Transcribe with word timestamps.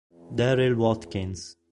Darryl 0.35 0.73
Watkins 0.81 1.61